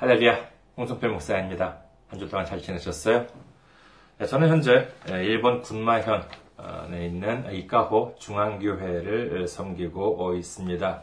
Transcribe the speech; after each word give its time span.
할렐루야, 0.00 0.48
홍성필 0.78 1.10
목사입니다. 1.10 1.76
한 2.08 2.18
주 2.18 2.26
동안 2.26 2.46
잘 2.46 2.58
지내셨어요? 2.62 3.26
네, 4.16 4.24
저는 4.24 4.48
현재 4.48 4.88
일본 5.06 5.60
군마현에 5.60 7.04
있는 7.06 7.52
이카호 7.52 8.14
중앙교회를 8.18 9.46
섬기고 9.46 10.36
있습니다. 10.36 11.02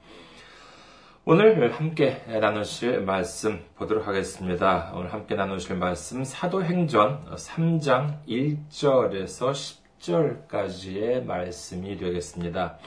오늘 1.23 1.71
함께 1.71 2.21
나누실 2.27 3.01
말씀 3.01 3.63
보도록 3.75 4.07
하겠습니다. 4.07 4.91
오늘 4.93 5.13
함께 5.13 5.35
나누실 5.35 5.77
말씀 5.77 6.25
사도행전 6.25 7.33
3장 7.33 8.25
1절에서 8.27 9.77
10절까지의 9.99 11.23
말씀이 11.23 11.95
되겠습니다. 11.95 12.77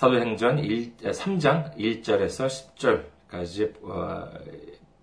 사도행전 0.00 0.58
1, 0.60 0.96
3장 0.96 1.76
1절에서 1.76 2.48
10절까지 3.28 3.84
어, 3.84 4.32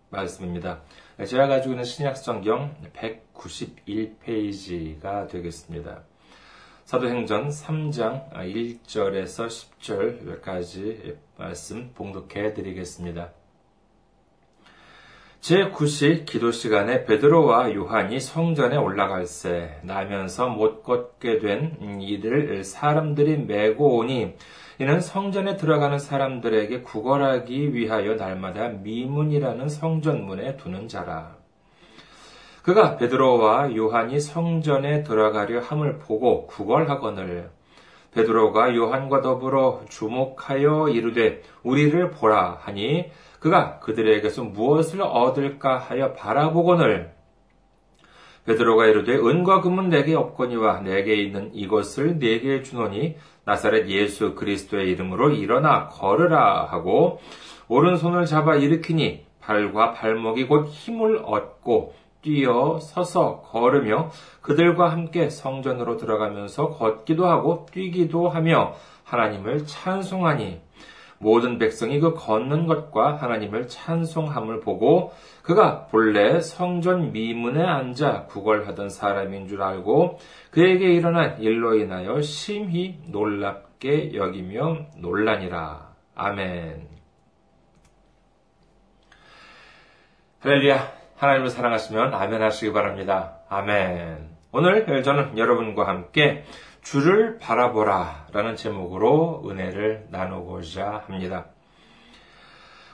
말씀입니다. 0.09 0.81
제가 1.23 1.45
가지고 1.45 1.73
있는 1.73 1.83
신약성경 1.83 2.75
191페이지가 2.95 5.29
되겠습니다. 5.29 6.01
사도행전 6.85 7.49
3장 7.49 8.33
1절에서 8.33 9.69
10절까지 9.79 11.15
말씀 11.37 11.91
봉독해 11.93 12.55
드리겠습니다. 12.55 13.33
제9시 15.47 16.25
기도 16.25 16.51
시간에 16.51 17.05
베드로와 17.05 17.73
요한이 17.73 18.19
성전에 18.19 18.75
올라갈새 18.75 19.79
나면서 19.83 20.49
못 20.49 20.83
걷게 20.83 21.39
된 21.39 22.01
이들 22.01 22.65
사람들이 22.65 23.37
메고 23.37 23.95
오니 23.95 24.35
이는 24.79 24.99
성전에 24.99 25.55
들어가는 25.55 25.99
사람들에게 25.99 26.81
구걸하기 26.81 27.73
위하여 27.73 28.15
날마다 28.15 28.67
미문이라는 28.67 29.69
성전문에 29.69 30.57
두는 30.57 30.89
자라. 30.89 31.37
그가 32.61 32.97
베드로와 32.97 33.73
요한이 33.73 34.19
성전에 34.19 35.03
들어가려 35.03 35.61
함을 35.61 35.99
보고 35.99 36.45
구걸하거늘 36.47 37.51
베드로가 38.13 38.75
요한과 38.75 39.21
더불어 39.21 39.83
주목하여 39.87 40.89
이르되 40.89 41.41
우리를 41.63 42.11
보라 42.11 42.57
하니 42.59 43.11
그가 43.39 43.79
그들에게서 43.79 44.43
무엇을 44.43 45.01
얻을까 45.01 45.77
하여 45.77 46.13
바라보거늘 46.13 47.15
베드로가 48.45 48.85
이르되 48.85 49.13
은과 49.13 49.61
금은 49.61 49.89
내게 49.89 50.15
없거니와 50.15 50.79
내게 50.79 51.15
있는 51.15 51.53
이것을 51.53 52.17
내게 52.17 52.63
주노니 52.63 53.17
나사렛 53.43 53.87
예수 53.89 54.35
그리스도의 54.35 54.89
이름으로 54.91 55.31
일어나 55.31 55.87
걸으라 55.87 56.65
하고 56.65 57.19
오른손을 57.67 58.25
잡아 58.25 58.55
일으키니 58.55 59.25
발과 59.41 59.91
발목이 59.91 60.45
곧 60.45 60.67
힘을 60.67 61.21
얻고 61.23 61.93
뛰어 62.21 62.79
서서 62.79 63.41
걸으며 63.41 64.11
그들과 64.41 64.91
함께 64.91 65.29
성전으로 65.29 65.97
들어가면서 65.97 66.69
걷기도 66.69 67.25
하고 67.25 67.65
뛰기도 67.71 68.29
하며 68.29 68.73
하나님을 69.03 69.65
찬송하니 69.65 70.61
모든 71.19 71.57
백성이 71.57 71.99
그 71.99 72.13
걷는 72.13 72.67
것과 72.67 73.15
하나님을 73.15 73.67
찬송함을 73.67 74.59
보고 74.59 75.13
그가 75.41 75.87
본래 75.87 76.39
성전 76.39 77.11
미문에 77.11 77.63
앉아 77.63 78.25
구걸하던 78.25 78.89
사람인 78.89 79.47
줄 79.47 79.61
알고 79.61 80.19
그에게 80.51 80.93
일어난 80.93 81.41
일로 81.41 81.75
인하여 81.75 82.21
심히 82.21 82.99
놀랍게 83.07 84.13
여기며 84.15 84.87
놀라니라. 84.97 85.93
아멘. 86.15 86.87
할렐루야. 90.39 90.97
하나님을 91.17 91.49
사랑하시면 91.49 92.13
아멘 92.13 92.41
하시기 92.41 92.71
바랍니다. 92.73 93.39
아멘. 93.49 94.29
오늘 94.51 95.03
저는 95.03 95.37
여러분과 95.37 95.87
함께 95.87 96.43
주를 96.89 97.37
바라보라 97.37 98.27
라는 98.31 98.55
제목으로 98.55 99.43
은혜를 99.45 100.07
나누고자 100.09 101.03
합니다. 101.05 101.47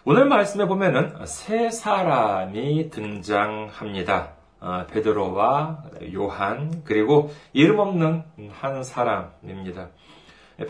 오늘 0.03 0.25
말씀에 0.25 0.65
보면은 0.65 1.13
세 1.27 1.69
사람이 1.69 2.89
등장합니다. 2.89 4.33
어, 4.61 4.87
베드로와 4.87 5.83
요한 6.15 6.81
그리고 6.85 7.31
이름 7.53 7.77
없는 7.77 8.23
한 8.49 8.83
사람입니다. 8.83 9.89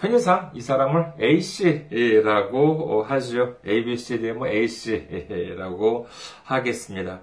편의상 0.01 0.51
이 0.53 0.59
사람을 0.59 1.13
A씨라고 1.21 3.03
하죠. 3.03 3.55
ABCD 3.65 4.33
뭐 4.33 4.49
A씨라고 4.49 6.07
하겠습니다. 6.43 7.21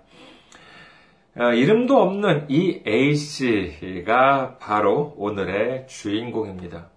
어, 1.39 1.53
이름도 1.53 1.97
없는 1.97 2.47
이 2.49 2.83
A씨가 2.85 4.59
바로 4.59 5.15
오늘의 5.17 5.87
주인공입니다. 5.87 6.89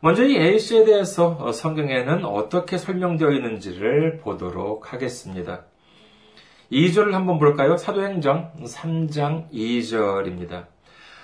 먼저 0.00 0.22
이 0.22 0.36
A씨에 0.36 0.84
대해서 0.84 1.50
성경에는 1.50 2.26
어떻게 2.26 2.76
설명되어 2.76 3.30
있는지를 3.30 4.18
보도록 4.18 4.92
하겠습니다. 4.92 5.64
2절을 6.70 7.12
한번 7.12 7.38
볼까요? 7.38 7.78
사도행전 7.78 8.52
3장 8.62 9.50
2절입니다. 9.50 10.66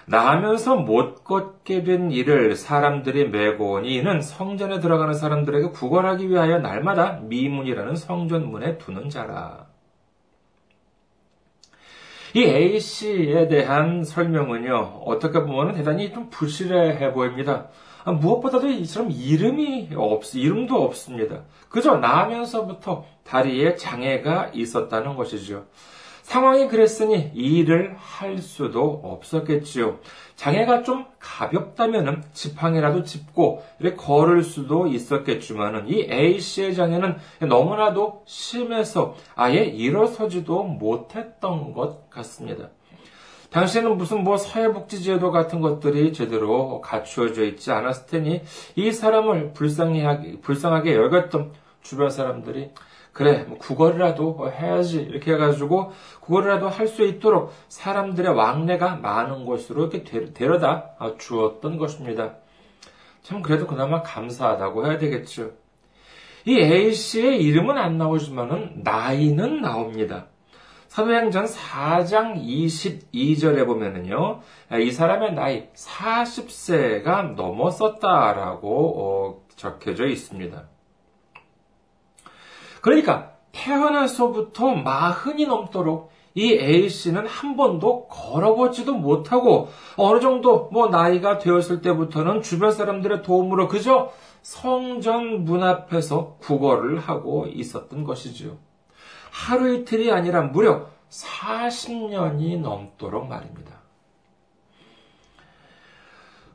나하면서 0.07 0.77
못 0.77 1.25
걷게 1.25 1.85
된 1.85 2.11
이를 2.11 2.57
사람들이 2.57 3.29
메고 3.29 3.73
오니 3.73 3.95
이는 3.95 4.23
성전에 4.23 4.81
들어가는 4.81 5.13
사람들에게 5.13 5.69
구걸하기 5.69 6.31
위하여 6.31 6.59
날마다 6.59 7.21
미문이라는 7.23 7.97
성전문에 7.97 8.79
두는 8.79 9.11
자라. 9.11 9.74
이 12.35 12.43
A씨에 12.43 13.47
대한 13.47 14.03
설명은요, 14.03 15.03
어떻게 15.05 15.41
보면 15.41 15.75
대단히 15.75 16.13
좀 16.13 16.31
부실해 16.31 17.13
보입니다. 17.13 17.69
아, 18.03 18.11
무엇보다도 18.11 18.69
이처럼 18.71 19.13
이름이 19.13 19.91
없, 19.95 20.35
이름도 20.35 20.83
없습니다. 20.83 21.43
그저 21.69 21.97
나면서부터 21.99 23.05
다리에 23.23 23.77
장애가 23.77 24.51
있었다는 24.53 25.15
것이죠. 25.15 25.67
상황이 26.25 26.69
그랬으니 26.69 27.31
이 27.35 27.59
일을 27.59 27.95
할 27.99 28.39
수도 28.39 29.01
없었겠지요. 29.05 29.99
장애가 30.37 30.83
좀 30.83 31.05
가볍다면은 31.21 32.25
지팡이라도 32.33 33.05
짚고 33.05 33.63
걸을 33.99 34.43
수도 34.43 34.87
있었겠지만은 34.87 35.87
이 35.89 36.09
A씨의 36.11 36.75
장애는 36.75 37.19
너무나도 37.41 38.23
심해서 38.25 39.15
아예 39.37 39.65
일어서지도 39.65 40.65
못했던 40.65 41.75
것 41.75 42.09
같습니다. 42.09 42.71
당시에는 43.51 43.99
무슨 43.99 44.25
뭐 44.25 44.39
사회복지제도 44.39 45.31
같은 45.31 45.61
것들이 45.61 46.15
제대로 46.15 46.81
갖추어져 46.81 47.45
있지 47.45 47.71
않았을 47.71 48.07
테니 48.07 48.43
이 48.77 48.93
사람을 48.93 49.53
불쌍하게, 49.53 50.41
불쌍하게 50.41 50.97
여겼던 50.97 51.53
주변 51.83 52.09
사람들이 52.09 52.71
그래, 53.15 53.45
뭐 53.45 53.57
국어라도 53.59 54.51
해야지. 54.51 55.01
이렇게 55.01 55.33
해가지고 55.33 55.93
국어라도 56.21 56.69
할 56.69 56.89
수 56.89 57.05
있도록 57.05 57.53
사람들의 57.69 58.35
왕래가 58.35 58.97
많은 58.97 59.45
곳으로 59.47 59.87
이렇게 59.87 60.05
데려다 60.33 60.91
주었던 61.19 61.79
것입니다. 61.79 62.35
참 63.23 63.41
그래도 63.41 63.67
그나마 63.67 64.03
감사하다고 64.03 64.87
해야 64.87 64.99
되겠죠. 64.99 65.53
이 66.45 66.59
A씨의 66.59 67.43
이름은 67.43 67.79
안 67.79 67.97
나오지만은 67.97 68.83
나이는 68.85 69.63
나옵니다. 69.63 70.27
사도행전 70.89 71.47
4장 71.47 72.37
22절에 72.37 73.65
보면은요, 73.65 74.41
이 74.81 74.91
사람의 74.91 75.35
나이 75.35 75.69
40세가 75.73 77.35
넘었었다라고 77.35 78.69
어, 79.01 79.43
적혀져 79.57 80.07
있습니다. 80.07 80.74
그러니까 82.85 83.33
태어나서부터 83.53 84.75
마흔이 84.75 85.47
넘도록 85.47 86.11
이 86.35 86.53
A씨는 86.53 87.27
한 87.27 87.57
번도 87.57 88.09
걸어보지도 88.09 88.93
못하고 88.93 89.71
어느 89.97 90.21
정도 90.21 90.69
뭐 90.71 90.89
나이가 90.89 91.39
되었을 91.39 91.81
때부터는 91.81 92.43
주변 92.43 92.73
사람들의 92.73 93.23
도움으로 93.23 93.69
그저 93.69 94.13
성전 94.43 95.45
문 95.45 95.63
앞에서 95.63 96.37
국어를 96.41 96.99
하고 96.99 97.47
있었던 97.47 98.05
것이지요. 98.05 98.59
하루 99.31 99.73
이틀이 99.73 100.13
아니라 100.13 100.43
무려 100.43 100.89
40년이 101.09 102.61
넘도록 102.61 103.29
말입니다. 103.29 103.81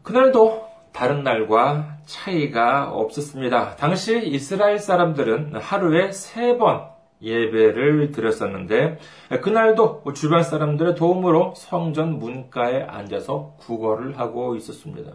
그날도 0.03 0.68
다른 0.99 1.23
날과 1.23 1.99
차이가 2.05 2.89
없었습니다. 2.91 3.77
당시 3.77 4.21
이스라엘 4.27 4.79
사람들은 4.79 5.55
하루에 5.55 6.11
세 6.11 6.57
번 6.57 6.89
예배를 7.21 8.11
드렸었는데 8.11 8.97
그날도 9.41 10.03
주변 10.13 10.43
사람들의 10.43 10.95
도움으로 10.95 11.53
성전 11.55 12.19
문가에 12.19 12.83
앉아서 12.83 13.55
국어를 13.59 14.19
하고 14.19 14.57
있었습니다. 14.57 15.13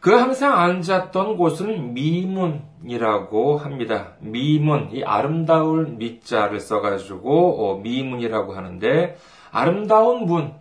그 0.00 0.14
항상 0.14 0.58
앉았던 0.58 1.36
곳은 1.36 1.92
미문이라고 1.92 3.58
합니다. 3.58 4.14
미문, 4.20 4.88
이 4.92 5.02
아름다울 5.02 5.86
미자를 5.98 6.60
써가지고 6.60 7.72
어, 7.72 7.78
미문이라고 7.80 8.54
하는데 8.54 9.16
아름다운 9.50 10.24
문, 10.24 10.54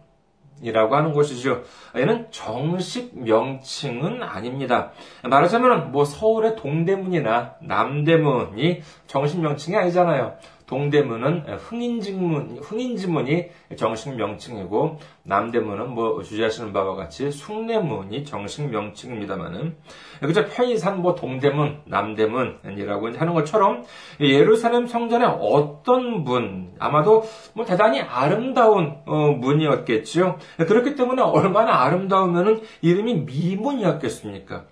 이라고 0.61 0.95
하는 0.95 1.13
것이죠. 1.13 1.63
얘는 1.95 2.27
정식 2.31 3.17
명칭은 3.17 4.23
아닙니다. 4.23 4.91
말하자면 5.23 5.91
뭐 5.91 6.05
서울의 6.05 6.55
동대문이나 6.55 7.55
남대문이 7.61 8.81
정식 9.07 9.39
명칭이 9.39 9.77
아니잖아요. 9.77 10.33
동대문은 10.69 11.45
흥인지문, 11.47 12.59
흥인지문이 12.61 13.47
정식 13.75 14.15
명칭이고, 14.15 14.99
남대문은 15.23 15.89
뭐 15.89 16.21
주제하시는 16.21 16.71
바와 16.73 16.95
같이 16.95 17.31
숭례문이 17.31 18.23
정식 18.23 18.69
명칭입니다만은, 18.69 19.75
그저 20.21 20.45
편의상 20.45 21.01
뭐 21.01 21.15
동대문, 21.15 21.81
남대문이라고 21.85 23.17
하는 23.17 23.33
것처럼, 23.33 23.83
예루살렘 24.19 24.85
성전의 24.85 25.27
어떤 25.41 26.23
문, 26.23 26.75
아마도 26.77 27.23
뭐 27.55 27.65
대단히 27.65 28.01
아름다운 28.01 28.97
어, 29.07 29.31
문이었겠죠. 29.31 30.37
그렇기 30.57 30.93
때문에 30.93 31.23
얼마나 31.23 31.81
아름다우면은 31.81 32.61
이름이 32.81 33.21
미문이었겠습니까? 33.21 34.65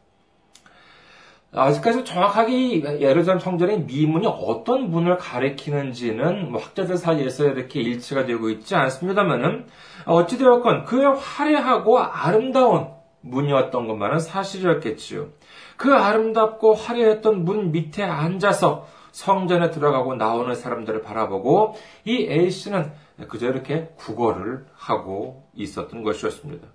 아직까지 1.57 2.05
정확하게 2.05 3.01
예루살렘 3.01 3.39
성전의 3.39 3.81
미문이 3.81 4.27
어떤 4.27 4.89
문을 4.89 5.17
가리키는지는 5.17 6.51
뭐 6.51 6.61
학자들 6.61 6.97
사이에서 6.97 7.45
이렇게 7.45 7.81
일치가 7.81 8.25
되고 8.25 8.49
있지 8.49 8.75
않습니다만은 8.75 9.65
어찌되었건 10.05 10.85
그의 10.85 11.15
화려하고 11.15 11.99
아름다운 11.99 12.87
문이었던 13.21 13.87
것만은 13.87 14.19
사실이었겠지요. 14.19 15.27
그 15.75 15.93
아름답고 15.93 16.73
화려했던 16.73 17.43
문 17.43 17.71
밑에 17.71 18.03
앉아서 18.03 18.87
성전에 19.11 19.71
들어가고 19.71 20.15
나오는 20.15 20.53
사람들을 20.53 21.01
바라보고 21.01 21.75
이 22.05 22.27
A씨는 22.29 22.91
그저 23.27 23.47
이렇게 23.47 23.89
국어를 23.95 24.65
하고 24.75 25.47
있었던 25.55 26.03
것이었습니다. 26.03 26.67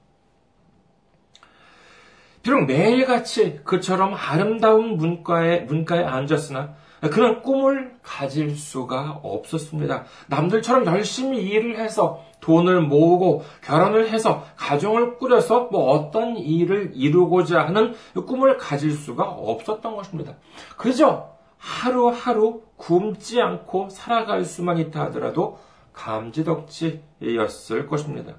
비록 2.42 2.66
매일같이 2.66 3.60
그처럼 3.64 4.14
아름다운 4.14 4.96
문과에, 4.96 5.60
문가에 5.60 6.04
앉았으나 6.04 6.74
그는 7.10 7.42
꿈을 7.42 7.94
가질 8.02 8.56
수가 8.56 9.20
없었습니다. 9.22 10.04
남들처럼 10.28 10.86
열심히 10.86 11.42
일을 11.42 11.78
해서 11.78 12.24
돈을 12.40 12.82
모으고 12.82 13.42
결혼을 13.62 14.10
해서 14.10 14.44
가정을 14.56 15.18
꾸려서 15.18 15.68
뭐 15.72 15.90
어떤 15.90 16.36
일을 16.36 16.92
이루고자 16.94 17.66
하는 17.66 17.94
꿈을 18.14 18.56
가질 18.56 18.92
수가 18.92 19.24
없었던 19.24 19.96
것입니다. 19.96 20.34
그저 20.76 21.32
하루하루 21.58 22.62
굶지 22.76 23.40
않고 23.40 23.88
살아갈 23.90 24.44
수만 24.44 24.78
있다 24.78 25.02
하더라도 25.06 25.58
감지덕지였을 25.92 27.86
것입니다. 27.88 28.34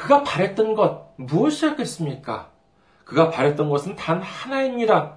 그가 0.00 0.22
바랬던 0.22 0.74
것 0.74 1.12
무엇이었겠습니까? 1.16 2.48
그가 3.04 3.30
바랬던 3.30 3.68
것은 3.68 3.96
단 3.96 4.22
하나입니다. 4.22 5.16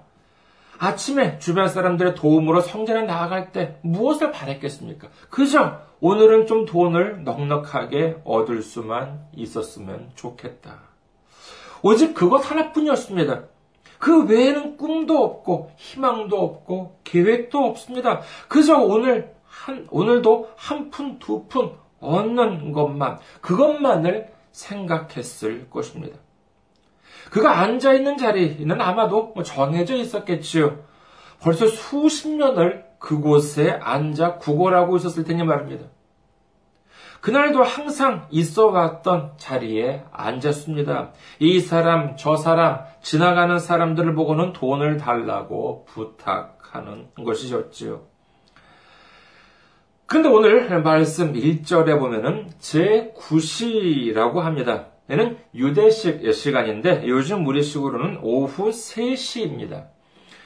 아침에 0.78 1.40
주변 1.40 1.70
사람들의 1.70 2.16
도움으로 2.16 2.60
성전에 2.60 3.04
나아갈 3.04 3.54
때 3.54 3.78
무엇을 3.82 4.32
바랬겠습니까? 4.32 5.08
그저 5.30 5.80
오늘은 6.02 6.48
좀 6.48 6.66
돈을 6.66 7.24
넉넉하게 7.24 8.22
얻을 8.26 8.62
수만 8.62 9.26
있었으면 9.34 10.10
좋겠다. 10.16 10.80
오직 11.82 12.14
그것 12.14 12.40
하나뿐이었습니다. 12.40 13.44
그 14.00 14.26
외에는 14.26 14.76
꿈도 14.76 15.24
없고 15.24 15.72
희망도 15.78 16.38
없고 16.38 17.00
계획도 17.06 17.58
없습니다. 17.58 18.20
그저 18.50 18.78
오늘 18.80 19.34
한 19.46 19.88
오늘도 19.92 20.50
한 20.58 20.90
푼 20.90 21.20
두 21.20 21.48
푼 21.48 21.72
얻는 22.02 22.74
것만 22.74 23.20
그것만을 23.40 24.33
생각했을 24.54 25.70
것입니다. 25.70 26.18
그가 27.32 27.60
앉아 27.60 27.94
있는 27.94 28.18
자리는 28.18 28.80
아마도 28.80 29.34
뭐 29.36 29.44
정해져 29.44 29.96
있었겠지요. 29.96 30.80
벌써 31.42 31.68
수십 31.68 32.30
년을 32.30 32.86
그곳에 33.00 33.70
앉아 33.70 34.36
구걸하고 34.38 34.96
있었을 34.96 35.26
테니 35.26 35.44
말입니다. 35.44 35.88
그날도 37.20 37.64
항상 37.64 38.28
있어 38.32 38.68
왔던 38.68 39.34
자리에 39.38 40.04
앉았습니다. 40.12 41.14
이 41.40 41.60
사람, 41.62 42.18
저 42.18 42.36
사람, 42.36 42.84
지나가는 43.02 43.60
사람들을 43.60 44.14
보고는 44.14 44.52
돈을 44.54 44.98
달라고 44.98 45.86
부탁하는 45.86 47.08
것이었지요. 47.16 48.13
그런데 50.14 50.30
오늘 50.30 50.84
말씀 50.84 51.34
1절에 51.34 51.98
보면은 51.98 52.52
제9시라고 52.60 54.36
합니다. 54.42 54.90
얘는 55.10 55.40
유대식 55.56 56.32
시간인데 56.32 57.08
요즘 57.08 57.48
우리식으로는 57.48 58.20
오후 58.22 58.70
3시입니다. 58.70 59.88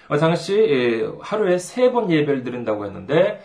어, 0.07 0.15
당시 0.15 1.05
하루에 1.19 1.57
세 1.57 1.91
번 1.91 2.09
예배를 2.09 2.45
드린다고 2.45 2.85
했는데 2.85 3.41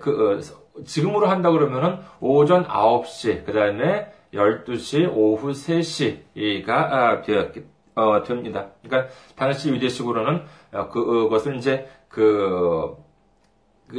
그 0.00 0.40
어, 0.78 0.82
지금으로 0.82 1.26
한다 1.26 1.50
그러면은 1.50 1.98
오전 2.20 2.64
9시 2.64 3.44
그 3.44 3.52
다음에 3.52 4.06
12시 4.32 5.12
오후 5.14 5.50
3시가 5.50 6.70
아, 6.70 7.20
되었 7.20 7.52
어, 7.96 8.22
됩니다. 8.22 8.70
그러니까 8.82 9.12
당시 9.36 9.68
유대식으로는 9.68 10.40
그것을 10.90 11.56
이제 11.56 11.86
그그 12.08 13.09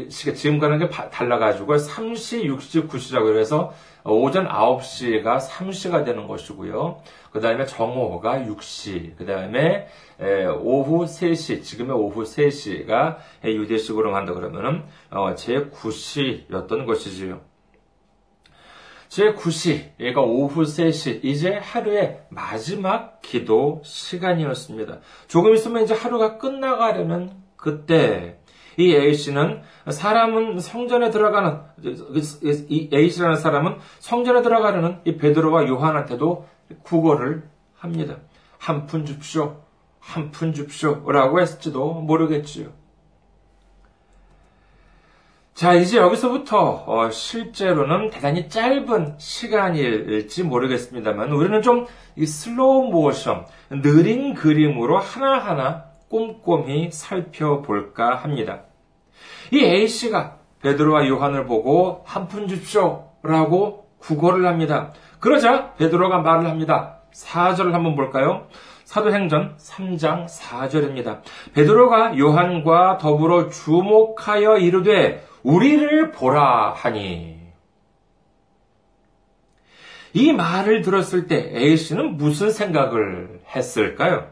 지금과는 0.10 0.80
게 0.80 0.90
달라가지고 0.90 1.76
3시, 1.76 2.46
6시, 2.46 2.88
9시라고 2.88 3.38
해서 3.38 3.74
오전 4.04 4.48
9시가 4.48 5.40
3시가 5.40 6.06
되는 6.06 6.28
것이고요. 6.28 7.02
그 7.32 7.40
다음에 7.40 7.66
정오가 7.66 8.40
6시, 8.40 9.18
그 9.18 9.26
다음에 9.26 9.88
오후 10.60 11.06
3시, 11.06 11.64
지금의 11.64 11.96
오후 11.96 12.24
3시가 12.24 13.18
유대식으로 13.44 14.16
한다 14.16 14.34
그러면은 14.34 14.84
어, 15.10 15.36
제 15.36 15.66
9시였던 15.70 16.86
것이지요. 16.86 17.42
제 19.08 19.34
9시, 19.34 20.00
얘가 20.00 20.22
오후 20.22 20.64
3시, 20.64 21.26
이제 21.26 21.52
하루의 21.52 22.22
마지막 22.30 23.22
기도 23.22 23.82
시간이었습니다. 23.84 25.00
조금 25.28 25.54
있으면 25.54 25.84
이제 25.84 25.94
하루가 25.94 26.38
끝나가려는 26.38 27.32
그때 27.58 28.40
이 28.78 28.96
A씨는 28.96 29.62
사람은 29.90 30.60
성전에 30.60 31.10
들어가는, 31.10 31.60
이 32.70 32.90
A씨라는 32.94 33.36
사람은 33.38 33.78
성전에 34.00 34.42
들어가려는 34.42 35.00
이 35.06 35.18
베드로와 35.18 35.68
요한한테도 35.68 36.48
구걸을 36.84 37.44
합니다. 37.78 38.18
한 38.58 38.86
푼 38.86 39.06
줍쇼, 39.06 39.56
한 40.00 40.32
푼 40.32 40.54
줍쇼, 40.54 41.12
라고 41.12 41.42
했을지도 41.42 41.94
모르겠지요. 41.96 42.70
자, 45.54 45.74
이제 45.74 45.98
여기서부터 45.98 46.86
어, 46.88 47.12
실제로는 47.12 48.10
대단히 48.10 48.50
짧은 48.50 49.16
시간일지 49.20 50.44
모르겠습니다만 50.44 51.32
우리는 51.32 51.62
좀 51.62 51.86
슬로우 52.18 52.90
모션, 52.90 53.46
느린 53.70 54.34
그림으로 54.34 54.98
하나하나 54.98 55.91
꼼꼼히 56.12 56.92
살펴볼까 56.92 58.16
합니다. 58.16 58.64
이 59.52 59.64
A씨가 59.64 60.38
베드로와 60.62 61.08
요한을 61.08 61.46
보고 61.46 62.04
한 62.06 62.28
푼 62.28 62.48
줍쇼 62.48 63.10
라고 63.24 63.88
구걸을 64.00 64.46
합니다. 64.46 64.94
그러자 65.20 65.74
베드로가 65.76 66.20
말을 66.20 66.50
합니다. 66.50 66.98
4절을 67.14 67.72
한번 67.72 67.96
볼까요? 67.96 68.48
사도행전 68.84 69.56
3장 69.58 70.28
4절입니다. 70.28 71.22
베드로가 71.54 72.18
요한과 72.18 72.98
더불어 72.98 73.50
주목하여 73.50 74.58
이르되 74.58 75.26
우리를 75.44 76.12
보라 76.12 76.74
하니 76.74 77.40
이 80.14 80.34
말을 80.34 80.82
들었을 80.82 81.28
때 81.28 81.52
A씨는 81.56 82.18
무슨 82.18 82.52
생각을 82.52 83.40
했을까요? 83.56 84.30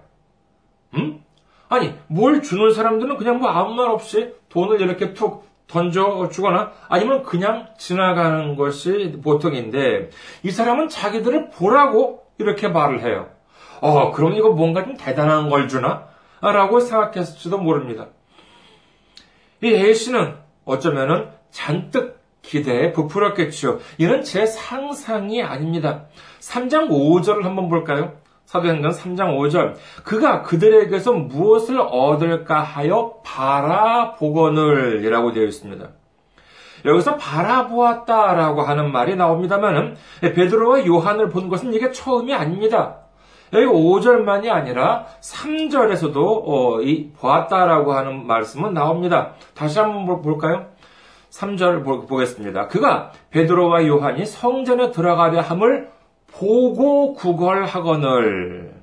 음? 0.96 1.24
아니, 1.70 1.94
뭘 2.08 2.42
주는 2.42 2.74
사람들은 2.74 3.18
그냥 3.18 3.40
뭐 3.40 3.50
아무 3.50 3.76
말 3.76 3.90
없이 3.90 4.34
돈을 4.50 4.82
이렇게 4.82 5.14
툭 5.14 5.48
던져 5.68 6.30
주거나 6.32 6.72
아니면 6.90 7.22
그냥 7.22 7.68
지나가는 7.78 8.56
것이 8.56 9.20
보통인데 9.24 10.10
이 10.44 10.52
사람은 10.52 10.90
자기들을 10.90 11.52
보라고 11.52 12.26
이렇게 12.40 12.68
말을 12.68 13.04
해요. 13.04 13.30
어, 13.80 14.12
그럼 14.12 14.34
이거 14.34 14.50
뭔가 14.50 14.84
좀 14.84 14.98
대단한 14.98 15.50
걸 15.50 15.68
주나? 15.68 16.08
라고 16.42 16.80
생각했을지도 16.80 17.60
모릅니다. 17.60 18.08
이 19.62 19.68
A씨는 19.68 20.36
어쩌면은 20.66 21.30
잔뜩 21.52 22.20
기대에 22.42 22.94
부풀었겠죠. 22.94 23.80
이는 23.98 24.24
제 24.24 24.46
상상이 24.46 25.44
아닙니다. 25.44 26.06
3장 26.40 26.90
5절을 26.90 27.44
한번 27.44 27.70
볼까요? 27.70 28.14
사도행전 28.50 28.90
3장 28.92 29.38
5절. 29.38 29.76
그가 30.04 30.42
그들에게서 30.42 31.14
무엇을 31.14 31.80
얻을까 31.80 32.62
하여 32.62 33.14
바라보거늘 33.24 35.06
이라고 35.06 35.34
되어 35.34 35.44
있습니다. 35.44 35.88
여기서 36.84 37.18
바라보았다라고 37.18 38.64
하는 38.64 38.92
말이 38.92 39.16
나옵니다만은 39.16 39.98
베드로와 40.22 40.88
요한을 40.88 41.30
본 41.30 41.50
것은 41.50 41.76
이게 41.76 41.92
처음이 41.92 42.34
아닙니다. 42.34 43.02
여기 43.54 43.68
5절만이 43.68 44.50
아니라 44.50 45.06
3절에서도 45.22 46.16
어, 46.18 46.82
이 46.82 47.12
보았다라고 47.20 47.94
하는 47.94 48.26
말씀은 48.26 48.74
나옵니다. 48.74 49.34
다시 49.54 49.78
한번 49.78 50.24
볼까요? 50.24 50.66
3절 51.30 51.84
보겠습니다. 52.08 52.68
그가 52.68 53.12
베드로와 53.30 53.86
요한이 53.86 54.26
성전에 54.26 54.90
들어가려 54.90 55.42
함을 55.42 55.99
보고 56.40 57.14
구걸하거늘 57.14 58.80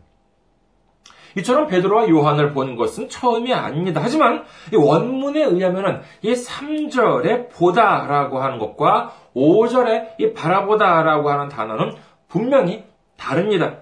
이처럼 1.38 1.66
베드로와 1.66 2.08
요한을 2.08 2.52
본 2.52 2.76
것은 2.76 3.08
처음이 3.08 3.52
아닙니다. 3.52 4.00
하지만 4.02 4.44
원문에 4.74 5.42
의하면은 5.42 6.00
이 6.22 6.32
3절에 6.32 7.50
보다라고 7.50 8.38
하는 8.40 8.58
것과 8.58 9.12
5절에 9.34 10.18
이 10.18 10.32
바라보다라고 10.32 11.30
하는 11.30 11.48
단어는 11.48 11.92
분명히 12.28 12.84
다릅니다. 13.16 13.76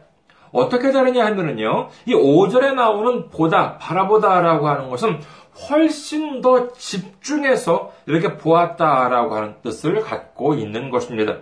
어떻게 0.53 0.93
다르냐 0.93 1.25
하면은요, 1.27 1.89
이 2.07 2.15
5절에 2.15 2.75
나오는 2.75 3.29
보다, 3.29 3.77
바라보다라고 3.79 4.69
하는 4.69 4.89
것은 4.89 5.21
훨씬 5.69 6.41
더 6.41 6.73
집중해서 6.73 7.93
이렇게 8.07 8.37
보았다라고 8.37 9.35
하는 9.35 9.55
뜻을 9.63 10.01
갖고 10.01 10.55
있는 10.55 10.91
것입니다. 10.91 11.39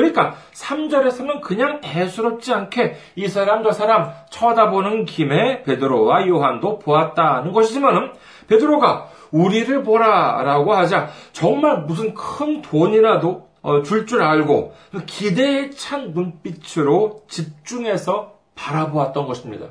그러니까 0.00 0.36
3절에서는 0.52 1.40
그냥 1.42 1.80
대수롭지 1.80 2.52
않게 2.52 2.96
이 3.16 3.28
사람 3.28 3.62
저 3.62 3.72
사람 3.72 4.12
쳐다보는 4.30 5.04
김에 5.04 5.62
베드로와 5.62 6.26
요한도 6.26 6.78
보았다는 6.78 7.52
것이지만은 7.52 8.12
베드로가 8.48 9.08
우리를 9.30 9.82
보라라고 9.82 10.74
하자 10.74 11.10
정말 11.32 11.82
무슨 11.82 12.14
큰 12.14 12.62
돈이라도 12.62 13.48
어, 13.62 13.82
줄줄 13.82 14.06
줄 14.06 14.22
알고 14.22 14.74
기대에 15.04 15.68
찬 15.70 16.12
눈빛으로 16.12 17.24
집중해서 17.28 18.38
바라보았던 18.54 19.26
것입니다. 19.26 19.66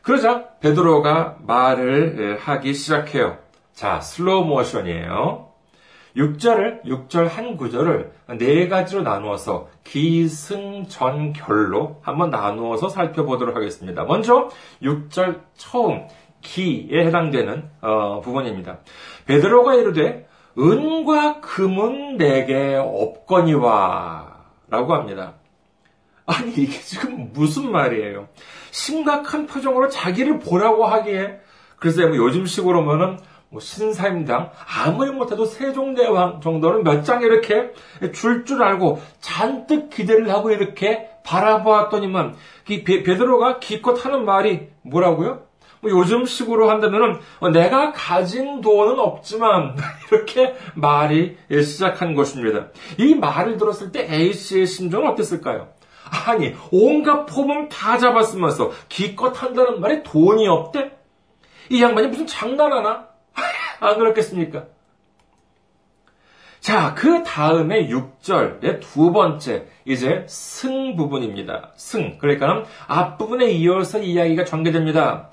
그러자 0.00 0.48
베드로가 0.60 1.36
말을 1.40 2.38
하기 2.40 2.72
시작해요. 2.72 3.38
자, 3.72 4.00
슬로우 4.00 4.44
모션이에요. 4.46 5.51
6절을 6.16 6.84
6절 6.84 7.28
한 7.28 7.56
구절을 7.56 8.12
네 8.38 8.68
가지로 8.68 9.02
나누어서 9.02 9.68
기승전결로 9.84 10.92
한번 12.02 12.30
나누어서 12.30 12.88
살펴보도록 12.88 13.56
하겠습니다. 13.56 14.04
먼저 14.04 14.48
6절 14.82 15.40
처음 15.56 16.06
기에 16.42 17.06
해당되는 17.06 17.70
어, 17.80 18.20
부분입니다. 18.20 18.78
베드로가 19.26 19.74
이르되 19.74 20.28
은과 20.58 21.40
금은 21.40 22.18
내게 22.18 22.76
없거니와 22.76 24.42
라고 24.68 24.94
합니다. 24.94 25.34
아니 26.26 26.50
이게 26.52 26.78
지금 26.80 27.30
무슨 27.32 27.70
말이에요? 27.72 28.28
심각한 28.70 29.46
표정으로 29.46 29.88
자기를 29.88 30.38
보라고 30.40 30.86
하기에 30.86 31.40
글쎄 31.76 32.06
뭐 32.06 32.16
요즘식으로면은 32.16 33.18
뭐 33.52 33.60
신사임당 33.60 34.50
아무리 34.66 35.10
못해도 35.10 35.44
세종대왕 35.44 36.40
정도는 36.40 36.82
몇 36.84 37.02
장 37.04 37.22
이렇게 37.22 37.72
줄줄 38.00 38.44
줄 38.46 38.62
알고 38.62 39.00
잔뜩 39.20 39.90
기대를 39.90 40.30
하고 40.30 40.50
이렇게 40.50 41.08
바라보았더니만 41.24 42.34
베드로가 42.66 43.58
기껏 43.58 44.04
하는 44.04 44.24
말이 44.24 44.68
뭐라고요? 44.82 45.42
뭐 45.80 45.90
요즘식으로 45.90 46.70
한다면은 46.70 47.18
어, 47.40 47.50
내가 47.50 47.92
가진 47.92 48.60
돈은 48.60 48.98
없지만 49.00 49.76
이렇게 50.10 50.54
말이 50.74 51.36
시작한 51.50 52.14
것입니다. 52.14 52.68
이 52.98 53.14
말을 53.16 53.56
들었을 53.58 53.90
때 53.92 54.06
A 54.10 54.32
씨의 54.32 54.66
심정은 54.66 55.08
어땠을까요? 55.10 55.68
아니 56.26 56.54
온갖 56.70 57.26
포범 57.26 57.68
다 57.68 57.98
잡았으면서 57.98 58.70
기껏 58.88 59.42
한다는 59.42 59.80
말에 59.80 60.02
돈이 60.04 60.46
없대? 60.46 60.92
이 61.70 61.82
양반이 61.82 62.08
무슨 62.08 62.26
장난하나? 62.26 63.11
안 63.82 63.98
그렇겠습니까? 63.98 64.66
자, 66.60 66.94
그 66.94 67.24
다음에 67.24 67.88
6절의 67.88 68.80
두 68.80 69.10
번째, 69.10 69.66
이제 69.84 70.24
승 70.28 70.94
부분입니다. 70.94 71.72
승. 71.74 72.16
그러니까 72.18 72.62
앞부분에 72.86 73.50
이어서 73.50 73.98
이야기가 73.98 74.44
전개됩니다. 74.44 75.30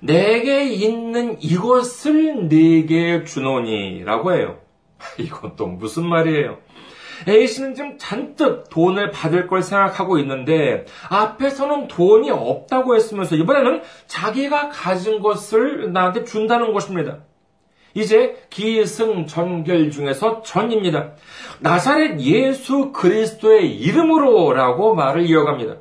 내게 0.00 0.64
있는 0.64 1.40
이것을 1.40 2.48
내게 2.48 3.22
주노니 3.22 4.02
라고 4.02 4.32
해요. 4.32 4.58
이건 5.18 5.54
또 5.54 5.68
무슨 5.68 6.04
말이에요? 6.04 6.58
A씨는 7.28 7.76
지금 7.76 7.98
잔뜩 7.98 8.68
돈을 8.68 9.12
받을 9.12 9.46
걸 9.46 9.62
생각하고 9.62 10.18
있는데 10.18 10.86
앞에서는 11.08 11.86
돈이 11.86 12.32
없다고 12.32 12.96
했으면서 12.96 13.36
이번에는 13.36 13.82
자기가 14.08 14.70
가진 14.70 15.20
것을 15.20 15.92
나한테 15.92 16.24
준다는 16.24 16.72
것입니다. 16.72 17.18
이제 17.94 18.46
기승전결 18.50 19.90
중에서 19.90 20.42
전입니다. 20.42 21.12
나사렛 21.60 22.20
예수 22.20 22.92
그리스도의 22.92 23.76
이름으로라고 23.76 24.94
말을 24.94 25.26
이어갑니다. 25.26 25.76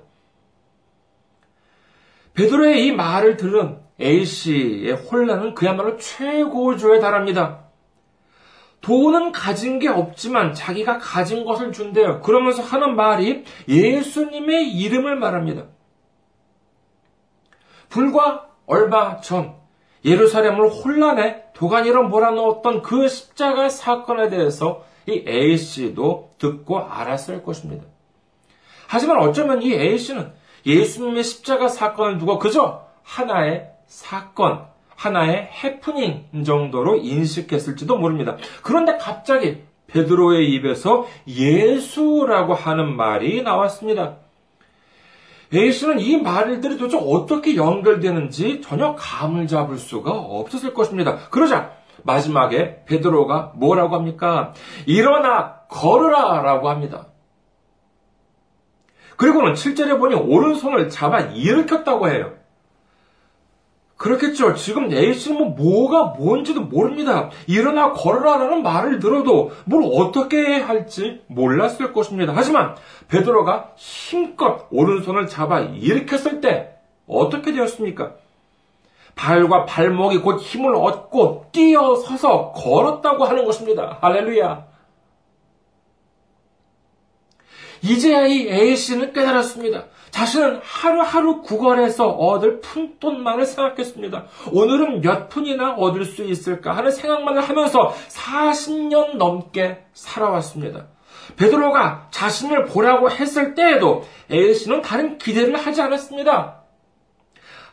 베드로의 2.33 2.85
이 2.85 2.91
말을 2.91 3.37
들은 3.37 3.79
A씨의 3.99 4.93
혼란은 4.93 5.53
그야말로 5.53 5.97
최고조에 5.97 6.99
달합니다. 6.99 7.65
돈은 8.81 9.31
가진 9.31 9.77
게 9.77 9.87
없지만 9.87 10.53
자기가 10.53 10.97
가진 10.97 11.45
것을 11.45 11.71
준대요. 11.71 12.21
그러면서 12.21 12.63
하는 12.63 12.95
말이 12.95 13.43
예수님의 13.67 14.71
이름을 14.71 15.17
말합니다. 15.17 15.67
불과 17.89 18.49
얼마 18.65 19.21
전 19.21 19.60
예루살렘을 20.03 20.69
혼란에 20.69 21.43
도가니로 21.53 22.07
몰아넣었던 22.07 22.81
그 22.81 23.07
십자가 23.07 23.69
사건에 23.69 24.29
대해서 24.29 24.83
이 25.07 25.23
A씨도 25.27 26.31
듣고 26.37 26.79
알았을 26.79 27.43
것입니다. 27.43 27.85
하지만 28.87 29.17
어쩌면 29.17 29.61
이 29.61 29.73
A씨는 29.73 30.31
예수님의 30.65 31.23
십자가 31.23 31.67
사건을 31.67 32.17
두고 32.17 32.39
그저 32.39 32.85
하나의 33.03 33.69
사건, 33.87 34.65
하나의 34.95 35.49
해프닝 35.63 36.43
정도로 36.45 36.97
인식했을지도 36.97 37.97
모릅니다. 37.97 38.37
그런데 38.63 38.97
갑자기 38.97 39.63
베드로의 39.87 40.49
입에서 40.51 41.07
예수라고 41.27 42.53
하는 42.53 42.95
말이 42.95 43.41
나왔습니다. 43.41 44.17
예수는 45.53 45.99
이 45.99 46.17
말들이 46.17 46.77
도대체 46.77 46.97
어떻게 46.97 47.55
연결되는지 47.55 48.61
전혀 48.61 48.95
감을 48.95 49.47
잡을 49.47 49.77
수가 49.77 50.11
없었을 50.11 50.73
것입니다. 50.73 51.17
그러자 51.29 51.73
마지막에 52.03 52.83
베드로가 52.85 53.53
뭐라고 53.55 53.95
합니까? 53.95 54.53
일어나 54.85 55.61
걸으라 55.67 56.41
라고 56.41 56.69
합니다. 56.69 57.07
그리고는 59.17 59.53
7절에 59.53 59.99
보니 59.99 60.15
오른손을 60.15 60.89
잡아 60.89 61.19
일으켰다고 61.19 62.09
해요. 62.09 62.33
그렇겠죠. 64.01 64.55
지금 64.55 64.91
A씨는 64.91 65.37
뭐 65.37 65.49
뭐가 65.49 66.15
뭔지도 66.17 66.61
모릅니다. 66.61 67.29
일어나 67.45 67.93
걸어라라는 67.93 68.63
말을 68.63 68.99
들어도 68.99 69.51
뭘 69.65 69.83
어떻게 69.93 70.59
할지 70.59 71.21
몰랐을 71.27 71.93
것입니다. 71.93 72.33
하지만 72.35 72.75
베드로가 73.09 73.73
힘껏 73.75 74.67
오른손을 74.71 75.27
잡아 75.27 75.59
일으켰을 75.59 76.41
때 76.41 76.79
어떻게 77.05 77.51
되었습니까? 77.51 78.13
발과 79.13 79.65
발목이 79.65 80.17
곧 80.17 80.41
힘을 80.41 80.73
얻고 80.73 81.49
뛰어서서 81.51 82.53
걸었다고 82.53 83.25
하는 83.25 83.45
것입니다. 83.45 83.99
할렐루야. 84.01 84.65
이제야 87.83 88.25
이 88.25 88.47
A씨는 88.47 89.13
깨달았습니다. 89.13 89.90
자신은 90.11 90.59
하루하루 90.63 91.41
구걸해서 91.41 92.07
얻을 92.07 92.61
푼돈만을 92.61 93.45
생각했습니다. 93.45 94.25
오늘은 94.51 95.01
몇 95.01 95.29
푼이나 95.29 95.73
얻을 95.73 96.05
수 96.05 96.23
있을까 96.23 96.75
하는 96.75 96.91
생각만을 96.91 97.41
하면서 97.41 97.93
40년 98.09 99.15
넘게 99.15 99.85
살아왔습니다. 99.93 100.85
베드로가 101.37 102.07
자신을 102.11 102.65
보라고 102.65 103.09
했을 103.09 103.55
때에도 103.55 104.03
A씨는 104.31 104.81
다른 104.81 105.17
기대를 105.17 105.55
하지 105.55 105.81
않았습니다. 105.81 106.60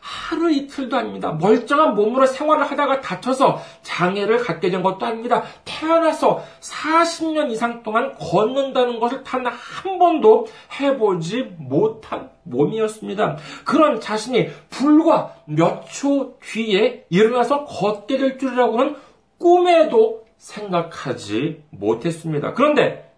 하루 0.01 0.51
이틀도 0.51 0.95
아닙니다. 0.97 1.31
멀쩡한 1.31 1.95
몸으로 1.95 2.25
생활을 2.25 2.69
하다가 2.69 3.01
다쳐서 3.01 3.61
장애를 3.81 4.37
갖게 4.39 4.69
된 4.69 4.81
것도 4.81 5.05
아닙니다. 5.05 5.43
태어나서 5.65 6.43
40년 6.61 7.51
이상 7.51 7.83
동안 7.83 8.13
걷는다는 8.15 8.99
것을 8.99 9.23
단 9.23 9.39
한 9.47 9.97
번도 9.99 10.47
해보지 10.79 11.55
못한 11.57 12.29
몸이었습니다. 12.43 13.37
그런 13.65 13.99
자신이 13.99 14.49
불과 14.69 15.35
몇 15.45 15.85
초 15.89 16.37
뒤에 16.41 17.05
일어나서 17.09 17.65
걷게 17.65 18.17
될 18.17 18.37
줄이라고는 18.37 18.95
꿈에도 19.37 20.25
생각하지 20.37 21.63
못했습니다. 21.71 22.53
그런데 22.53 23.11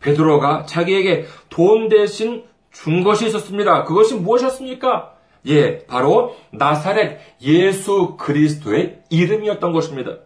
베드로가 0.00 0.64
자기에게 0.66 1.26
돈 1.48 1.88
대신 1.88 2.44
준 2.70 3.02
것이 3.02 3.26
있었습니다. 3.26 3.84
그것이 3.84 4.14
무엇이었습니까? 4.16 5.14
예, 5.46 5.86
바로 5.86 6.36
나사렛 6.50 7.18
예수 7.42 8.16
그리스도의 8.18 9.00
이름이었던 9.10 9.72
것입니다. 9.72 10.16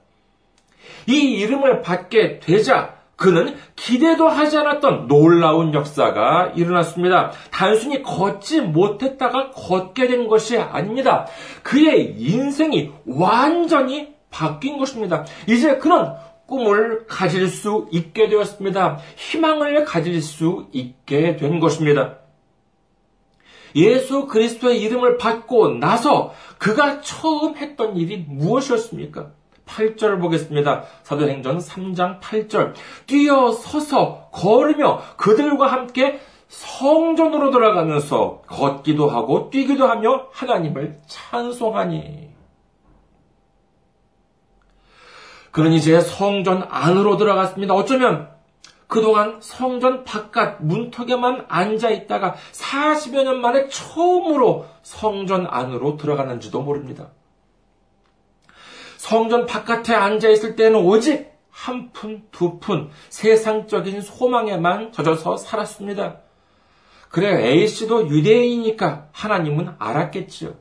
이 1.06 1.40
이름을 1.40 1.82
받게 1.82 2.40
되자 2.40 3.02
그는 3.16 3.54
기대도 3.76 4.28
하지 4.28 4.58
않았던 4.58 5.06
놀라운 5.06 5.74
역사가 5.74 6.54
일어났습니다. 6.56 7.30
단순히 7.52 8.02
걷지 8.02 8.62
못했다가 8.62 9.50
걷게 9.50 10.08
된 10.08 10.26
것이 10.26 10.58
아닙니다. 10.58 11.26
그의 11.62 12.16
인생이 12.18 12.90
완전히 13.06 14.14
바뀐 14.30 14.76
것입니다. 14.78 15.24
이제 15.46 15.76
그는 15.76 16.14
꿈을 16.46 17.06
가질 17.06 17.46
수 17.46 17.86
있게 17.92 18.28
되었습니다. 18.28 18.98
희망을 19.16 19.84
가질 19.84 20.20
수 20.20 20.66
있게 20.72 21.36
된 21.36 21.60
것입니다. 21.60 22.18
예수 23.74 24.26
그리스도의 24.26 24.80
이름을 24.82 25.18
받고 25.18 25.78
나서 25.78 26.32
그가 26.58 27.00
처음 27.00 27.56
했던 27.56 27.96
일이 27.96 28.24
무엇이었습니까? 28.28 29.30
8절을 29.66 30.20
보겠습니다. 30.20 30.84
사도행전 31.02 31.58
3장 31.58 32.20
8절. 32.20 32.74
뛰어서서 33.06 34.28
걸으며 34.32 35.00
그들과 35.16 35.66
함께 35.66 36.20
성전으로 36.48 37.50
돌아가면서 37.50 38.42
걷기도 38.46 39.08
하고 39.08 39.48
뛰기도 39.50 39.86
하며 39.86 40.26
하나님을 40.32 41.00
찬송하니. 41.06 42.30
그는 45.50 45.72
이제 45.72 46.00
성전 46.00 46.66
안으로 46.68 47.16
들어갔습니다. 47.16 47.74
어쩌면 47.74 48.30
그동안 48.92 49.38
성전 49.40 50.04
바깥 50.04 50.62
문턱에만 50.62 51.46
앉아 51.48 51.88
있다가 51.88 52.34
40여 52.52 53.24
년 53.24 53.40
만에 53.40 53.66
처음으로 53.68 54.66
성전 54.82 55.46
안으로 55.48 55.96
들어가는지도 55.96 56.60
모릅니다. 56.60 57.08
성전 58.98 59.46
바깥에 59.46 59.94
앉아 59.94 60.28
있을 60.28 60.56
때는 60.56 60.78
오직 60.80 61.32
한 61.48 61.90
푼, 61.92 62.24
두 62.32 62.58
푼, 62.58 62.90
세상적인 63.08 64.02
소망에만 64.02 64.92
젖어서 64.92 65.38
살았습니다. 65.38 66.18
그래, 67.08 67.46
A씨도 67.46 68.08
유대인이니까 68.08 69.08
하나님은 69.12 69.74
알았겠지요. 69.78 70.52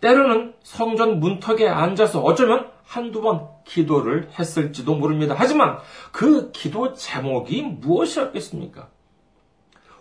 때로는 0.00 0.54
성전 0.62 1.18
문턱에 1.18 1.66
앉아서 1.66 2.20
어쩌면 2.20 2.70
한두 2.90 3.22
번 3.22 3.46
기도를 3.64 4.28
했을지도 4.36 4.96
모릅니다. 4.96 5.36
하지만 5.38 5.78
그 6.10 6.50
기도 6.50 6.92
제목이 6.92 7.62
무엇이었겠습니까? 7.62 8.88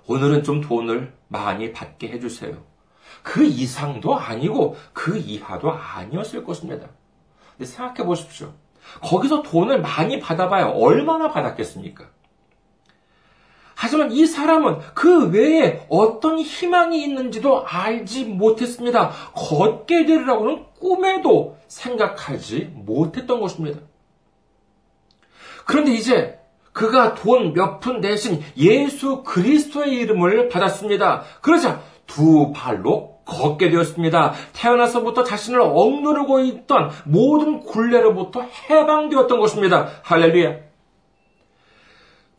오늘은 0.08 0.44
좀 0.44 0.60
돈을 0.60 1.14
많이 1.28 1.72
받게 1.72 2.08
해주세요. 2.08 2.58
그 3.22 3.46
이상도 3.46 4.16
아니고 4.16 4.76
그 4.92 5.18
이하도 5.18 5.72
아니었을 5.72 6.44
것입니다. 6.44 6.88
근데 7.52 7.66
생각해 7.66 8.08
보십시오. 8.08 8.54
거기서 9.04 9.44
돈을 9.44 9.82
많이 9.82 10.20
받아봐야 10.20 10.70
얼마나 10.70 11.30
받았겠습니까? 11.30 12.10
하지만 13.82 14.12
이 14.12 14.26
사람은 14.26 14.80
그 14.94 15.30
외에 15.30 15.86
어떤 15.88 16.38
희망이 16.40 17.02
있는지도 17.02 17.66
알지 17.66 18.26
못했습니다. 18.26 19.12
걷게 19.34 20.06
되리라고는 20.06 20.66
꿈에도 20.82 21.56
생각하지 21.70 22.72
못했던 22.74 23.40
것입니다. 23.40 23.80
그런데 25.66 25.94
이제 25.94 26.40
그가 26.74 27.14
돈 27.16 27.54
몇 27.54 27.80
푼 27.80 28.02
대신 28.02 28.42
예수 28.58 29.24
그리스도의 29.24 29.94
이름을 29.94 30.50
받았습니다. 30.50 31.24
그러자 31.42 31.80
두 32.06 32.52
발로 32.54 33.20
걷게 33.24 33.70
되었습니다. 33.70 34.34
태어나서부터 34.52 35.24
자신을 35.24 35.62
억누르고 35.62 36.42
있던 36.42 36.90
모든 37.06 37.62
굴레로부터 37.62 38.42
해방되었던 38.42 39.40
것입니다. 39.40 39.88
할렐루야. 40.04 40.69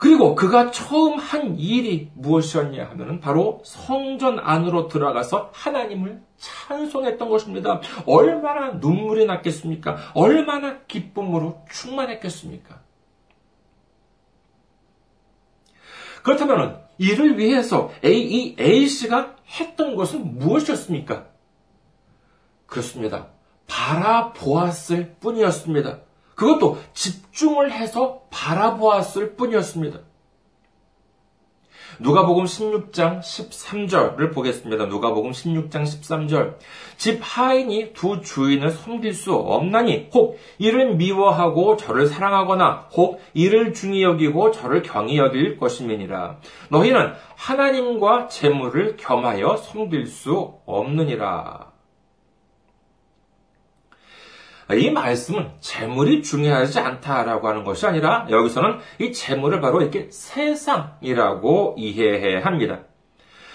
그리고 0.00 0.34
그가 0.34 0.70
처음 0.70 1.18
한 1.18 1.58
일이 1.58 2.10
무엇이었냐 2.14 2.88
하면 2.88 3.20
바로 3.20 3.60
성전 3.66 4.38
안으로 4.38 4.88
들어가서 4.88 5.50
하나님을 5.52 6.22
찬송했던 6.38 7.28
것입니다. 7.28 7.82
얼마나 8.06 8.70
눈물이 8.70 9.26
났겠습니까? 9.26 9.98
얼마나 10.14 10.78
기쁨으로 10.86 11.62
충만했겠습니까? 11.70 12.80
그렇다면 16.22 16.80
이를 16.96 17.36
위해서 17.36 17.92
A, 18.02 18.22
이 18.22 18.56
A씨가 18.58 19.36
했던 19.60 19.96
것은 19.96 20.38
무엇이었습니까? 20.38 21.26
그렇습니다. 22.64 23.26
바라보았을 23.66 25.16
뿐이었습니다. 25.20 26.00
그것도 26.40 26.78
집중을 26.94 27.70
해서 27.70 28.22
바라보았을 28.30 29.36
뿐이었습니다. 29.36 29.98
누가복음 31.98 32.44
16장 32.44 33.20
13절을 33.20 34.32
보겠습니다. 34.32 34.86
누가복음 34.86 35.32
16장 35.32 35.82
13절. 35.82 36.56
집 36.96 37.20
하인이 37.20 37.92
두 37.92 38.22
주인을 38.22 38.70
섬길 38.70 39.12
수 39.12 39.34
없나니 39.34 40.08
혹 40.14 40.38
이를 40.56 40.94
미워하고 40.94 41.76
저를 41.76 42.06
사랑하거나 42.06 42.88
혹 42.92 43.20
이를 43.34 43.74
중히 43.74 44.02
여기고 44.02 44.50
저를 44.50 44.80
경히 44.80 45.18
여길 45.18 45.58
것임이니라. 45.58 46.38
너희는 46.70 47.12
하나님과 47.36 48.28
재물을 48.28 48.96
겸하여 48.96 49.58
섬길 49.58 50.06
수 50.06 50.54
없느니라. 50.64 51.69
이 54.74 54.90
말씀은 54.90 55.50
재물이 55.60 56.22
중요하지 56.22 56.78
않다라고 56.78 57.48
하는 57.48 57.64
것이 57.64 57.86
아니라 57.86 58.26
여기서는 58.30 58.78
이 59.00 59.12
재물을 59.12 59.60
바로 59.60 59.80
이렇게 59.80 60.08
세상이라고 60.10 61.76
이해해야 61.78 62.44
합니다. 62.44 62.80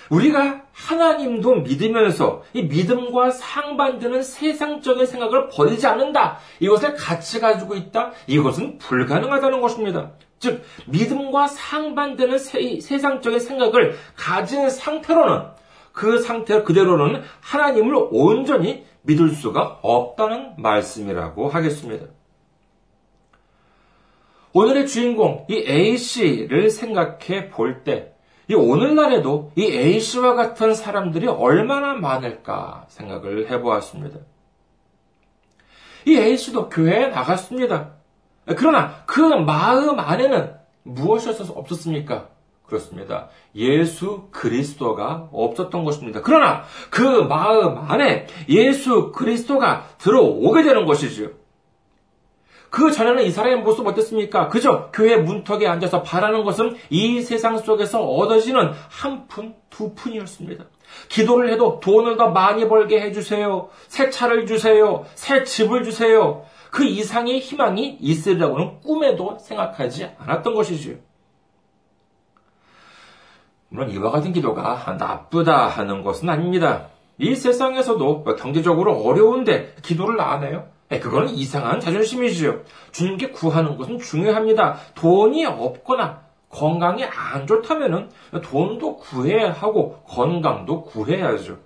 우리가 0.10 0.64
하나님도 0.72 1.62
믿으면서 1.62 2.44
이 2.54 2.64
믿음과 2.64 3.32
상반되는 3.32 4.22
세상적인 4.22 5.06
생각을 5.06 5.48
버리지 5.50 5.88
않는다. 5.88 6.38
이것을 6.60 6.96
같이 6.96 7.40
가지고 7.40 7.76
있다. 7.76 8.12
이것은 8.28 8.78
불가능하다는 8.78 9.62
것입니다. 9.62 10.12
즉, 10.40 10.64
믿음과 10.88 11.48
상반되는 11.48 12.38
세, 12.38 12.80
세상적인 12.80 13.40
생각을 13.40 13.98
가진 14.16 14.70
상태로는 14.70 15.56
그 15.92 16.20
상태 16.20 16.62
그대로는 16.62 17.24
하나님을 17.42 18.10
온전히 18.12 18.86
믿을 19.06 19.30
수가 19.30 19.80
없다는 19.82 20.56
말씀이라고 20.58 21.50
하겠습니다. 21.50 22.08
오늘의 24.54 24.88
주인공, 24.88 25.46
이 25.50 25.66
A씨를 25.68 26.70
생각해 26.70 27.50
볼 27.50 27.84
때, 27.84 28.14
이 28.48 28.54
오늘날에도 28.54 29.52
이 29.56 29.64
A씨와 29.64 30.36
같은 30.36 30.74
사람들이 30.74 31.28
얼마나 31.28 31.94
많을까 31.94 32.86
생각을 32.88 33.52
해보았습니다. 33.52 34.20
이 36.06 36.16
A씨도 36.16 36.70
교회에 36.70 37.08
나갔습니다. 37.08 37.96
그러나 38.46 39.04
그 39.06 39.20
마음 39.22 40.00
안에는 40.00 40.56
무엇이 40.84 41.30
없었습니까? 41.30 42.30
그렇습니다. 42.68 43.30
예수 43.56 44.28
그리스도가 44.32 45.30
없었던 45.32 45.84
것입니다. 45.84 46.22
그러나 46.24 46.64
그 46.90 47.02
마음 47.02 47.78
안에 47.78 48.28
예수 48.50 49.12
그리스도가 49.12 49.86
들어오게 50.00 50.64
되는 50.64 50.86
것이지요. 50.86 51.30
그 52.70 52.92
전에는 52.92 53.24
이 53.24 53.32
사람의 53.32 53.62
모습 53.62 53.88
어땠습니까? 53.88 54.50
그저 54.50 54.90
교회 54.92 55.16
문턱에 55.16 55.66
앉아서 55.66 56.04
바라는 56.04 56.44
것은 56.44 56.76
이 56.90 57.22
세상 57.22 57.58
속에서 57.58 58.04
얻어지는 58.04 58.72
한 58.90 59.28
푼, 59.28 59.56
두 59.70 59.94
푼이었습니다. 59.94 60.66
기도를 61.08 61.54
해도 61.54 61.80
돈을 61.80 62.18
더 62.18 62.32
많이 62.32 62.68
벌게 62.68 63.00
해주세요. 63.00 63.70
새 63.88 64.10
차를 64.10 64.46
주세요. 64.46 65.06
새 65.16 65.44
집을 65.46 65.84
주세요. 65.84 66.44
그 66.70 66.84
이상의 66.84 67.40
희망이 67.40 67.98
있으리라고는 68.02 68.82
꿈에도 68.82 69.38
생각하지 69.40 70.10
않았던 70.18 70.54
것이지요. 70.54 70.96
물론 73.76 73.90
이와 73.90 74.10
같은 74.10 74.32
기도가 74.32 74.96
나쁘다 74.98 75.68
하는 75.68 76.02
것은 76.02 76.30
아닙니다. 76.30 76.88
이 77.18 77.36
세상에서도 77.36 78.24
경제적으로 78.38 78.94
어려운데 79.02 79.76
기도를 79.82 80.22
안 80.22 80.44
해요? 80.44 80.68
네, 80.88 81.00
그거는 81.00 81.30
이상한 81.30 81.82
자존심이지요. 81.82 82.62
주님께 82.92 83.32
구하는 83.32 83.76
것은 83.76 84.00
중요합니다. 84.00 84.78
돈이 84.96 85.46
없거나 85.46 86.22
건강이 86.50 87.04
안 87.04 87.46
좋다면은 87.48 88.10
돈도 88.44 88.96
구해야 88.96 89.52
하고 89.52 90.00
건강도 90.08 90.84
구해야죠. 90.84 91.58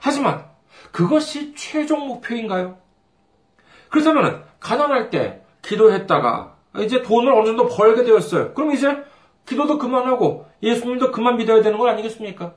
하지만 0.00 0.44
그것이 0.90 1.54
최종 1.54 2.08
목표인가요? 2.08 2.78
그렇다면 3.90 4.42
가난할 4.58 5.10
때 5.10 5.42
기도했다가 5.62 6.56
이제 6.80 7.02
돈을 7.02 7.32
어느 7.32 7.46
정도 7.46 7.68
벌게 7.68 8.02
되었어요. 8.02 8.54
그럼 8.54 8.72
이제 8.72 9.04
기도도 9.46 9.78
그만하고 9.78 10.46
예수님도 10.62 11.12
그만 11.12 11.36
믿어야 11.36 11.62
되는 11.62 11.78
거 11.78 11.88
아니겠습니까? 11.88 12.54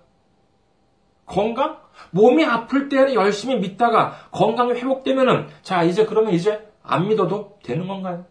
건강? 1.26 1.78
몸이 2.12 2.46
아플 2.46 2.90
때는 2.90 3.14
열심히 3.14 3.58
믿다가 3.58 4.14
건강이 4.32 4.74
회복되면은 4.74 5.48
자 5.62 5.84
이제 5.84 6.06
그러면 6.06 6.34
이제 6.34 6.66
안 6.84 7.08
믿어도 7.10 7.58
되는 7.64 7.88
건가요? 7.88 8.26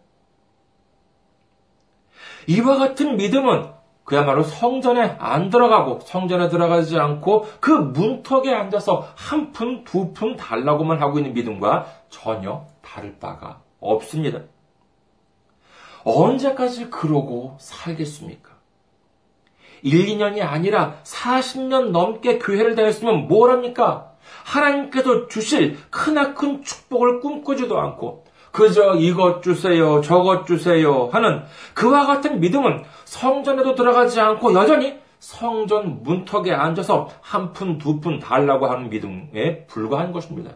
이와 2.47 2.77
같은 2.77 3.17
믿음은 3.17 3.71
그야말로 4.03 4.41
성전에 4.43 5.17
안 5.19 5.49
들어가고 5.49 5.99
성전에 5.99 6.47
들어가지 6.47 6.97
않고 6.97 7.45
그 7.59 7.71
문턱에 7.71 8.53
앉아서 8.53 9.05
한 9.15 9.51
푼, 9.51 9.83
두 9.83 10.13
푼 10.13 10.37
달라고만 10.37 11.01
하고 11.01 11.19
있는 11.19 11.33
믿음과 11.33 11.85
전혀 12.09 12.65
다를 12.81 13.19
바가 13.19 13.61
없습니다. 13.81 14.39
언제까지 16.03 16.89
그러고 16.89 17.57
살겠습니까? 17.59 18.51
1, 19.83 20.05
2년이 20.07 20.41
아니라 20.41 20.95
40년 21.03 21.91
넘게 21.91 22.39
교회를 22.39 22.75
다녔으면 22.75 23.27
뭘 23.27 23.51
합니까? 23.51 24.11
하나님께서 24.43 25.27
주실 25.27 25.77
크나큰 25.89 26.63
축복을 26.63 27.19
꿈꾸지도 27.19 27.79
않고 27.79 28.25
그저 28.51 28.95
이것 28.95 29.41
주세요, 29.43 30.01
저것 30.01 30.45
주세요 30.47 31.09
하는 31.11 31.43
그와 31.73 32.07
같은 32.07 32.39
믿음은 32.39 32.83
성전에도 33.05 33.75
들어가지 33.75 34.19
않고 34.19 34.53
여전히 34.53 34.99
성전 35.19 36.03
문턱에 36.03 36.53
앉아서 36.53 37.09
한 37.21 37.53
푼, 37.53 37.77
두 37.77 37.99
푼 38.01 38.19
달라고 38.19 38.67
하는 38.67 38.89
믿음에 38.89 39.65
불과한 39.67 40.11
것입니다. 40.11 40.51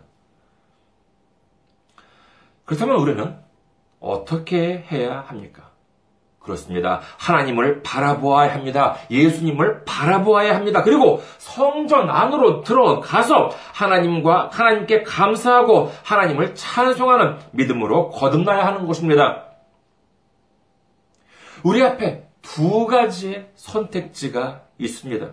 그렇다면 2.65 2.95
우리는 2.97 3.35
어떻게 4.01 4.83
해야 4.91 5.21
합니까? 5.21 5.71
그렇습니다. 6.39 7.01
하나님을 7.17 7.83
바라보아야 7.83 8.53
합니다. 8.53 8.95
예수님을 9.11 9.83
바라보아야 9.85 10.55
합니다. 10.55 10.81
그리고 10.81 11.21
성전 11.37 12.09
안으로 12.09 12.63
들어가서 12.63 13.51
하나님과 13.73 14.49
하나님께 14.51 15.03
감사하고 15.03 15.91
하나님을 16.03 16.55
찬송하는 16.55 17.37
믿음으로 17.51 18.09
거듭나야 18.09 18.65
하는 18.65 18.87
것입니다. 18.87 19.45
우리 21.63 21.83
앞에 21.83 22.27
두 22.41 22.87
가지의 22.87 23.51
선택지가 23.53 24.63
있습니다. 24.79 25.29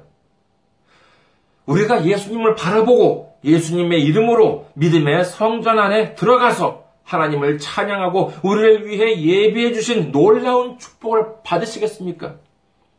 우리가 1.64 2.04
예수님을 2.04 2.54
바라보고 2.54 3.38
예수님의 3.44 4.02
이름으로 4.02 4.68
믿음의 4.74 5.24
성전 5.24 5.78
안에 5.78 6.14
들어가서 6.14 6.87
하나님을 7.08 7.58
찬양하고 7.58 8.34
우리를 8.42 8.86
위해 8.86 9.18
예비해 9.18 9.72
주신 9.72 10.12
놀라운 10.12 10.78
축복을 10.78 11.42
받으시겠습니까? 11.42 12.36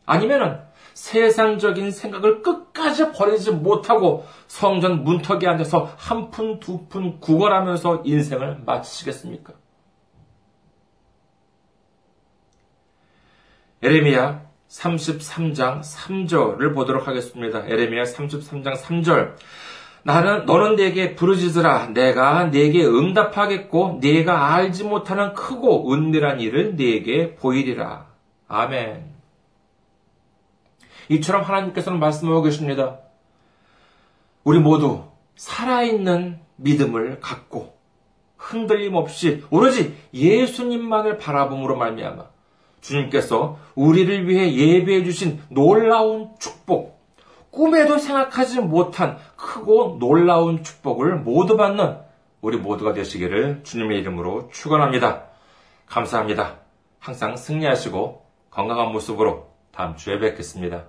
아니면은 0.04 0.58
세상적인 0.94 1.92
생각을 1.92 2.42
끝까지 2.42 3.12
버리지 3.12 3.52
못하고 3.52 4.26
성전 4.48 5.04
문턱에 5.04 5.46
앉아서 5.46 5.94
한 5.96 6.30
푼, 6.30 6.58
두푼 6.58 7.20
구걸하면서 7.20 8.02
인생을 8.04 8.62
마치시겠습니까? 8.66 9.54
에레미야 13.82 14.50
33장 14.68 15.80
3절을 15.80 16.74
보도록 16.74 17.06
하겠습니다. 17.08 17.64
에레미야 17.66 18.02
33장 18.02 18.76
3절. 18.76 19.36
나는 20.02 20.46
너는 20.46 20.76
내게 20.76 21.14
부르짖으라 21.14 21.88
내가 21.88 22.50
내게 22.50 22.84
응답하겠고 22.84 23.98
내가 24.00 24.54
알지 24.54 24.84
못하는 24.84 25.34
크고 25.34 25.92
은밀한 25.92 26.40
일을 26.40 26.76
내게 26.76 27.34
보이리라. 27.34 28.06
아멘. 28.48 29.04
이처럼 31.10 31.42
하나님께서는 31.42 31.98
말씀하고 31.98 32.42
계십니다. 32.42 32.98
우리 34.44 34.58
모두 34.58 35.04
살아있는 35.36 36.38
믿음을 36.56 37.20
갖고 37.20 37.74
흔들림 38.36 38.94
없이 38.94 39.44
오로지 39.50 39.94
예수님만을 40.14 41.18
바라봄으로 41.18 41.76
말미암아 41.76 42.24
주님께서 42.80 43.58
우리를 43.74 44.28
위해 44.28 44.52
예배해 44.54 45.04
주신 45.04 45.40
놀라운 45.48 46.30
축복, 46.38 46.99
꿈에도 47.50 47.98
생각하지 47.98 48.60
못한 48.60 49.18
크고 49.36 49.96
놀라운 49.98 50.62
축복을 50.62 51.16
모두 51.16 51.56
받는 51.56 51.98
우리 52.40 52.56
모두가 52.56 52.92
되시기를 52.92 53.62
주님의 53.64 53.98
이름으로 54.00 54.48
축원합니다. 54.52 55.24
감사합니다. 55.86 56.58
항상 56.98 57.36
승리하시고 57.36 58.24
건강한 58.50 58.92
모습으로 58.92 59.50
다음 59.72 59.96
주에 59.96 60.18
뵙겠습니다. 60.18 60.84